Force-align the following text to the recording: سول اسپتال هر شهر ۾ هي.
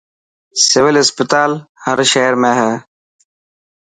سول 0.67 0.95
اسپتال 1.03 1.51
هر 1.83 1.97
شهر 2.11 2.33
۾ 2.45 2.51
هي. 2.59 2.73